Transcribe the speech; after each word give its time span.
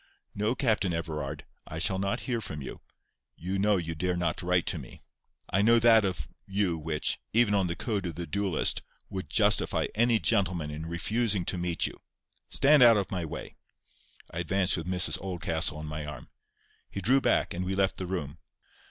"No, 0.33 0.55
Captain 0.55 0.95
Everard, 0.95 1.45
I 1.67 1.77
shall 1.77 1.99
not 1.99 2.21
hear 2.21 2.41
from 2.41 2.59
you. 2.63 2.81
You 3.35 3.59
know 3.59 3.77
you 3.77 3.93
dare 3.93 4.17
not 4.17 4.41
write 4.41 4.65
to 4.65 4.79
me. 4.79 5.03
I 5.51 5.61
know 5.61 5.77
that 5.77 6.03
of 6.03 6.27
you 6.47 6.75
which, 6.75 7.19
even 7.33 7.53
on 7.53 7.67
the 7.67 7.75
code 7.75 8.07
of 8.07 8.15
the 8.15 8.25
duellist, 8.25 8.81
would 9.11 9.29
justify 9.29 9.85
any 9.93 10.19
gentleman 10.19 10.71
in 10.71 10.87
refusing 10.87 11.45
to 11.45 11.57
meet 11.59 11.85
you. 11.85 12.01
Stand 12.49 12.81
out 12.81 12.97
of 12.97 13.11
my 13.11 13.23
way!" 13.23 13.57
I 14.31 14.39
advanced 14.39 14.75
with 14.75 14.87
Miss 14.87 15.15
Oldcastle 15.21 15.77
on 15.77 15.85
my 15.85 16.03
arm. 16.03 16.31
He 16.89 16.99
drew 16.99 17.21
back; 17.21 17.53
and 17.53 17.63
we 17.63 17.75
left 17.75 17.97
the 17.97 18.07
room. 18.07 18.39